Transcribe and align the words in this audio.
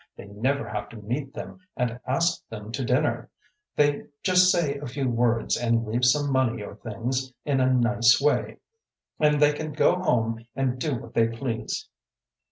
They 0.17 0.25
never 0.25 0.67
have 0.67 0.89
to 0.89 0.97
meet 0.97 1.35
them 1.35 1.59
and 1.77 1.99
ask 2.07 2.41
them 2.49 2.71
to 2.71 2.83
dinner. 2.83 3.29
They 3.75 4.07
just 4.23 4.51
say 4.51 4.79
a 4.79 4.87
few 4.87 5.07
words 5.07 5.55
and 5.55 5.85
leave 5.85 6.05
some 6.05 6.31
money 6.31 6.63
or 6.63 6.73
things 6.77 7.31
in 7.45 7.59
a 7.61 7.71
nice 7.71 8.19
way, 8.19 8.57
and 9.19 9.39
they 9.39 9.53
can 9.53 9.73
go 9.73 9.97
home 9.97 10.43
and 10.55 10.79
do 10.79 10.95
what 10.95 11.13
they 11.13 11.27
please." 11.27 11.87